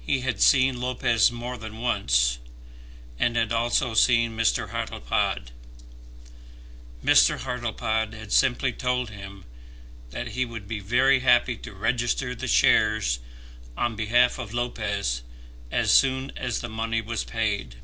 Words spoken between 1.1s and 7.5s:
more than once, and had also seen Mr. Hartlepod. Mr.